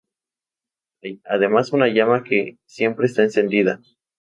Hay, 1.03 1.21
además, 1.25 1.73
una 1.73 1.87
llama 1.87 2.23
que 2.23 2.57
siempre 2.65 3.05
está 3.05 3.21
encendida. 3.21 3.81